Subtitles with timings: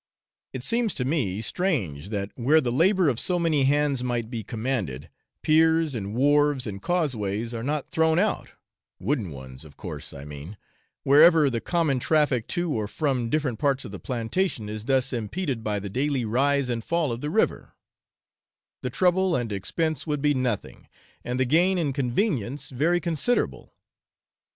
[0.51, 4.43] It seems to me strange that where the labour of so many hands might be
[4.43, 5.11] commanded,
[5.43, 8.49] piers, and wharves, and causeways, are not thrown out
[8.99, 10.57] (wooden ones, of course, I mean),
[11.03, 15.63] wherever the common traffic to or from different parts of the plantation is thus impeded
[15.63, 17.73] by the daily rise and fall of the river;
[18.81, 20.87] the trouble and expense would be nothing,
[21.23, 23.75] and the gain in convenience very considerable.